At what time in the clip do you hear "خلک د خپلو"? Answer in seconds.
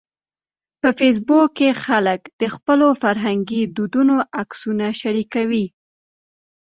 1.83-2.87